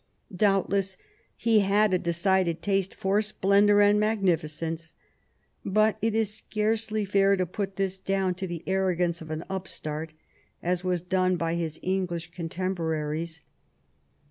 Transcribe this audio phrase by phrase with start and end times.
[0.35, 0.97] Doubtless
[1.37, 4.95] he had a decided taste for splendour and magnificence,
[5.63, 10.15] but it is scarcely fair to put this down to the arrogance of an upstart,
[10.63, 13.41] as was done by his English contemporaries.